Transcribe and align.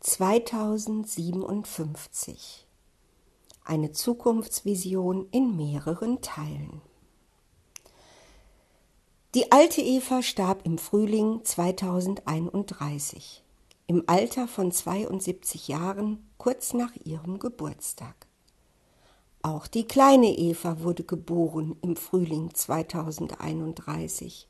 2057. 0.00 2.66
Eine 3.64 3.90
Zukunftsvision 3.90 5.26
in 5.32 5.56
mehreren 5.56 6.22
Teilen. 6.22 6.80
Die 9.34 9.50
alte 9.50 9.80
Eva 9.80 10.22
starb 10.22 10.64
im 10.64 10.78
Frühling 10.78 11.44
2031, 11.44 13.42
im 13.88 14.04
Alter 14.06 14.46
von 14.46 14.70
72 14.70 15.66
Jahren, 15.66 16.30
kurz 16.38 16.74
nach 16.74 16.94
ihrem 17.04 17.40
Geburtstag. 17.40 18.28
Auch 19.42 19.66
die 19.66 19.84
kleine 19.84 20.28
Eva 20.28 20.80
wurde 20.80 21.02
geboren 21.02 21.74
im 21.82 21.96
Frühling 21.96 22.54
2031, 22.54 24.46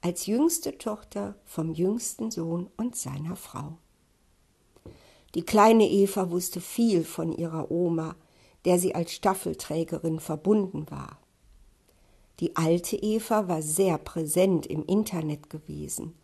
als 0.00 0.24
jüngste 0.24 0.78
Tochter 0.78 1.34
vom 1.44 1.74
jüngsten 1.74 2.30
Sohn 2.30 2.70
und 2.78 2.96
seiner 2.96 3.36
Frau. 3.36 3.76
Die 5.34 5.42
kleine 5.42 5.88
Eva 5.88 6.30
wusste 6.30 6.60
viel 6.60 7.04
von 7.04 7.32
ihrer 7.32 7.70
Oma, 7.70 8.16
der 8.64 8.78
sie 8.78 8.94
als 8.94 9.12
Staffelträgerin 9.12 10.20
verbunden 10.20 10.90
war. 10.90 11.18
Die 12.40 12.56
alte 12.56 12.96
Eva 12.96 13.48
war 13.48 13.62
sehr 13.62 13.98
präsent 13.98 14.66
im 14.66 14.84
Internet 14.84 15.48
gewesen 15.48 16.14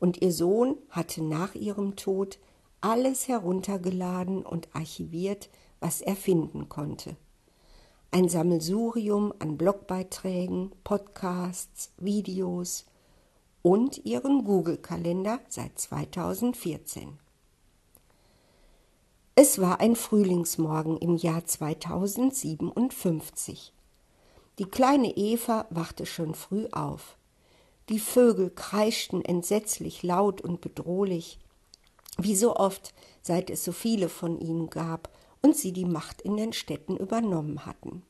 und 0.00 0.22
ihr 0.22 0.32
Sohn 0.32 0.76
hatte 0.90 1.22
nach 1.22 1.54
ihrem 1.54 1.96
Tod 1.96 2.38
alles 2.80 3.28
heruntergeladen 3.28 4.44
und 4.44 4.68
archiviert, 4.74 5.48
was 5.80 6.00
er 6.00 6.16
finden 6.16 6.68
konnte. 6.68 7.16
Ein 8.10 8.28
Sammelsurium 8.28 9.32
an 9.38 9.56
Blogbeiträgen, 9.58 10.72
Podcasts, 10.84 11.92
Videos 11.98 12.86
und 13.62 14.04
ihren 14.04 14.44
Google-Kalender 14.44 15.40
seit 15.48 15.78
2014. 15.78 17.18
Es 19.38 19.60
war 19.60 19.80
ein 19.80 19.96
Frühlingsmorgen 19.96 20.96
im 20.96 21.18
Jahr 21.18 21.44
2057. 21.44 23.74
Die 24.58 24.64
kleine 24.64 25.14
Eva 25.14 25.66
wachte 25.68 26.06
schon 26.06 26.34
früh 26.34 26.66
auf. 26.72 27.18
Die 27.90 27.98
Vögel 27.98 28.48
kreischten 28.48 29.22
entsetzlich 29.22 30.02
laut 30.02 30.40
und 30.40 30.62
bedrohlich, 30.62 31.38
wie 32.16 32.34
so 32.34 32.56
oft, 32.56 32.94
seit 33.20 33.50
es 33.50 33.62
so 33.62 33.72
viele 33.72 34.08
von 34.08 34.40
ihnen 34.40 34.70
gab 34.70 35.10
und 35.42 35.54
sie 35.54 35.72
die 35.72 35.84
Macht 35.84 36.22
in 36.22 36.38
den 36.38 36.54
Städten 36.54 36.96
übernommen 36.96 37.66
hatten. 37.66 38.04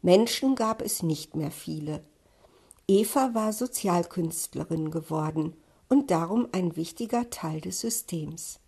Menschen 0.00 0.54
gab 0.54 0.80
es 0.80 1.02
nicht 1.02 1.36
mehr 1.36 1.50
viele. 1.50 2.02
Eva 2.88 3.34
war 3.34 3.52
Sozialkünstlerin 3.52 4.90
geworden 4.90 5.54
und 5.90 6.10
darum 6.10 6.48
ein 6.52 6.74
wichtiger 6.74 7.28
Teil 7.28 7.60
des 7.60 7.80
Systems. 7.80 8.60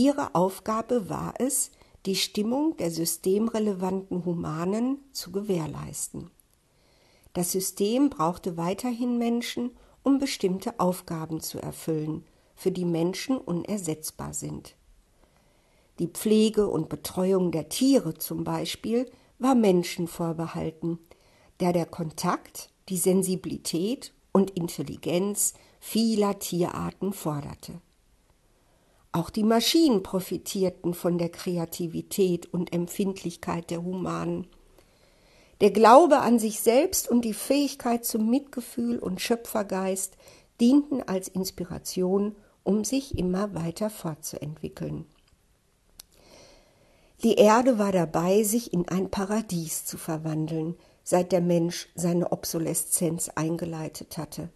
Ihre 0.00 0.36
Aufgabe 0.36 1.10
war 1.10 1.34
es, 1.40 1.72
die 2.06 2.14
Stimmung 2.14 2.76
der 2.76 2.92
systemrelevanten 2.92 4.24
Humanen 4.24 4.98
zu 5.10 5.32
gewährleisten. 5.32 6.30
Das 7.32 7.50
System 7.50 8.08
brauchte 8.08 8.56
weiterhin 8.56 9.18
Menschen, 9.18 9.72
um 10.04 10.20
bestimmte 10.20 10.78
Aufgaben 10.78 11.40
zu 11.40 11.58
erfüllen, 11.58 12.24
für 12.54 12.70
die 12.70 12.84
Menschen 12.84 13.38
unersetzbar 13.38 14.34
sind. 14.34 14.76
Die 15.98 16.06
Pflege 16.06 16.68
und 16.68 16.88
Betreuung 16.88 17.50
der 17.50 17.68
Tiere 17.68 18.14
zum 18.14 18.44
Beispiel 18.44 19.10
war 19.40 19.56
Menschen 19.56 20.06
vorbehalten, 20.06 21.00
da 21.58 21.72
der 21.72 21.86
Kontakt, 21.86 22.70
die 22.88 22.98
Sensibilität 22.98 24.12
und 24.30 24.50
Intelligenz 24.52 25.54
vieler 25.80 26.38
Tierarten 26.38 27.12
forderte. 27.12 27.80
Auch 29.12 29.30
die 29.30 29.42
Maschinen 29.42 30.02
profitierten 30.02 30.94
von 30.94 31.18
der 31.18 31.30
Kreativität 31.30 32.52
und 32.52 32.72
Empfindlichkeit 32.72 33.70
der 33.70 33.82
Humanen. 33.82 34.46
Der 35.60 35.70
Glaube 35.70 36.18
an 36.18 36.38
sich 36.38 36.60
selbst 36.60 37.08
und 37.08 37.24
die 37.24 37.34
Fähigkeit 37.34 38.04
zum 38.04 38.28
Mitgefühl 38.30 38.98
und 38.98 39.20
Schöpfergeist 39.20 40.16
dienten 40.60 41.02
als 41.02 41.28
Inspiration, 41.28 42.36
um 42.62 42.84
sich 42.84 43.18
immer 43.18 43.54
weiter 43.54 43.90
fortzuentwickeln. 43.90 45.06
Die 47.24 47.34
Erde 47.34 47.78
war 47.78 47.90
dabei, 47.90 48.44
sich 48.44 48.72
in 48.72 48.86
ein 48.88 49.10
Paradies 49.10 49.84
zu 49.84 49.98
verwandeln, 49.98 50.76
seit 51.02 51.32
der 51.32 51.40
Mensch 51.40 51.88
seine 51.96 52.30
Obsoleszenz 52.30 53.30
eingeleitet 53.30 54.18
hatte. 54.18 54.50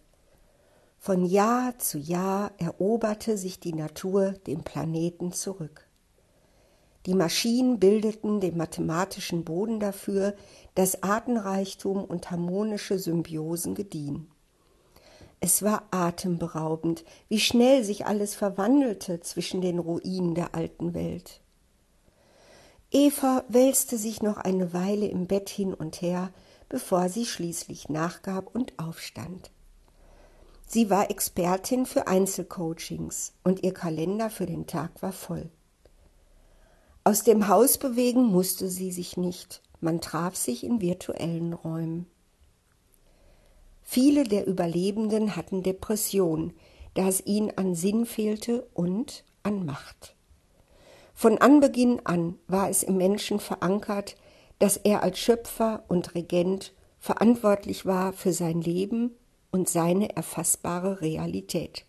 Von 1.05 1.25
Jahr 1.25 1.77
zu 1.79 1.97
Jahr 1.97 2.51
eroberte 2.59 3.37
sich 3.37 3.59
die 3.59 3.73
Natur 3.73 4.35
den 4.47 4.63
Planeten 4.63 5.33
zurück. 5.33 5.85
Die 7.05 7.13
Maschinen 7.13 7.77
bildeten 7.77 8.39
den 8.39 8.55
mathematischen 8.55 9.43
Boden 9.43 9.81
dafür, 9.81 10.33
dass 10.75 11.03
Artenreichtum 11.03 12.05
und 12.05 12.31
harmonische 12.31 12.97
Symbiosen 12.99 13.75
gediehen. 13.75 14.31
Es 15.41 15.61
war 15.61 15.83
atemberaubend, 15.91 17.03
wie 17.27 17.41
schnell 17.41 17.83
sich 17.83 18.05
alles 18.05 18.33
verwandelte 18.33 19.19
zwischen 19.19 19.59
den 19.59 19.79
Ruinen 19.79 20.35
der 20.35 20.55
alten 20.55 20.93
Welt. 20.93 21.41
Eva 22.91 23.43
wälzte 23.49 23.97
sich 23.97 24.21
noch 24.21 24.37
eine 24.37 24.71
Weile 24.71 25.07
im 25.07 25.27
Bett 25.27 25.49
hin 25.49 25.73
und 25.73 26.01
her, 26.01 26.31
bevor 26.69 27.09
sie 27.09 27.25
schließlich 27.25 27.89
nachgab 27.89 28.55
und 28.55 28.79
aufstand. 28.79 29.51
Sie 30.73 30.89
war 30.89 31.11
Expertin 31.11 31.85
für 31.85 32.07
Einzelcoachings 32.07 33.33
und 33.43 33.61
ihr 33.61 33.75
Kalender 33.75 34.31
für 34.31 34.47
den 34.47 34.65
Tag 34.65 35.03
war 35.03 35.11
voll. 35.11 35.51
Aus 37.03 37.23
dem 37.23 37.47
Haus 37.47 37.77
bewegen 37.77 38.23
musste 38.23 38.67
sie 38.69 38.91
sich 38.91 39.15
nicht, 39.15 39.61
man 39.81 40.01
traf 40.01 40.35
sich 40.35 40.63
in 40.63 40.81
virtuellen 40.81 41.53
Räumen. 41.53 42.07
Viele 43.83 44.23
der 44.23 44.47
Überlebenden 44.47 45.35
hatten 45.35 45.61
Depression, 45.61 46.53
da 46.95 47.07
es 47.07 47.23
ihnen 47.23 47.55
an 47.55 47.75
Sinn 47.75 48.07
fehlte 48.07 48.67
und 48.73 49.25
an 49.43 49.67
Macht. 49.67 50.15
Von 51.13 51.37
Anbeginn 51.37 52.01
an 52.03 52.39
war 52.47 52.67
es 52.67 52.81
im 52.81 52.97
Menschen 52.97 53.39
verankert, 53.39 54.15
dass 54.57 54.77
er 54.77 55.03
als 55.03 55.19
Schöpfer 55.19 55.83
und 55.87 56.15
Regent 56.15 56.73
verantwortlich 56.97 57.85
war 57.85 58.11
für 58.11 58.33
sein 58.33 58.59
Leben 58.59 59.11
und 59.53 59.69
seine 59.69 60.15
erfassbare 60.15 61.01
Realität. 61.01 61.85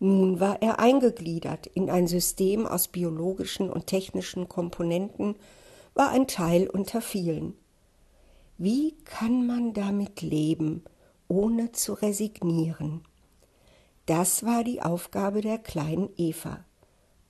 Nun 0.00 0.40
war 0.40 0.60
er 0.60 0.80
eingegliedert 0.80 1.68
in 1.68 1.88
ein 1.90 2.08
System 2.08 2.66
aus 2.66 2.88
biologischen 2.88 3.70
und 3.70 3.86
technischen 3.86 4.48
Komponenten, 4.48 5.36
war 5.94 6.10
ein 6.10 6.26
Teil 6.26 6.68
unter 6.68 7.00
vielen. 7.00 7.54
Wie 8.58 8.96
kann 9.04 9.46
man 9.46 9.72
damit 9.74 10.20
leben, 10.20 10.82
ohne 11.28 11.70
zu 11.70 11.94
resignieren? 11.94 13.02
Das 14.06 14.44
war 14.44 14.64
die 14.64 14.82
Aufgabe 14.82 15.40
der 15.40 15.58
kleinen 15.58 16.10
Eva, 16.16 16.64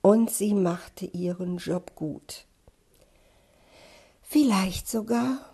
und 0.01 0.31
sie 0.31 0.55
machte 0.55 1.05
ihren 1.05 1.57
Job 1.57 1.93
gut. 1.95 2.45
Vielleicht 4.23 4.87
sogar 4.87 5.45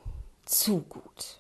zu 0.45 0.81
gut. 0.83 1.39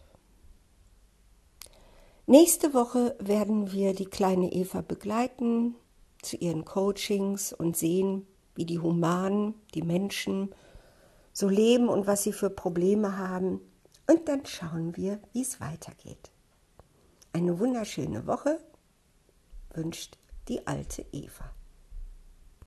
Nächste 2.27 2.73
Woche 2.73 3.15
werden 3.19 3.71
wir 3.71 3.93
die 3.93 4.07
kleine 4.07 4.51
Eva 4.51 4.81
begleiten 4.81 5.75
zu 6.23 6.37
ihren 6.37 6.65
Coachings 6.65 7.53
und 7.53 7.77
sehen, 7.77 8.25
wie 8.55 8.65
die 8.65 8.79
Humanen, 8.79 9.53
die 9.75 9.83
Menschen 9.83 10.49
so 11.33 11.47
leben 11.47 11.87
und 11.87 12.07
was 12.07 12.23
sie 12.23 12.33
für 12.33 12.49
Probleme 12.49 13.19
haben. 13.19 13.61
Und 14.07 14.27
dann 14.27 14.43
schauen 14.47 14.95
wir, 14.97 15.19
wie 15.33 15.43
es 15.43 15.61
weitergeht. 15.61 16.31
Eine 17.31 17.59
wunderschöne 17.59 18.25
Woche 18.25 18.59
wünscht 19.75 20.17
die 20.47 20.65
alte 20.65 21.05
Eva. 21.11 21.53